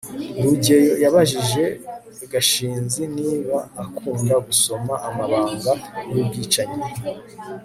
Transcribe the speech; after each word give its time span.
rugeyo 0.43 0.93
yabajije 1.03 1.63
gashinzi 2.31 3.01
niba 3.17 3.57
akunda 3.83 4.35
gusoma 4.47 4.93
amabanga 5.07 5.71
yubwicanyi 6.13 6.81